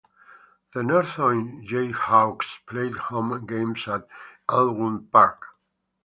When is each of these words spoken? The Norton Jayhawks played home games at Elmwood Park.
The 0.73 0.81
Norton 0.81 1.63
Jayhawks 1.69 2.57
played 2.65 2.93
home 2.95 3.45
games 3.45 3.87
at 3.87 4.07
Elmwood 4.49 5.11
Park. 5.11 5.43